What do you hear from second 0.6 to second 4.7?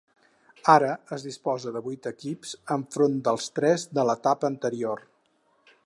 Ara es disposa de vuit equips, enfront dels tres de l’etapa